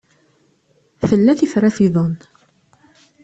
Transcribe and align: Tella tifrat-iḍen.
Tella 1.09 1.33
tifrat-iḍen. 1.39 2.13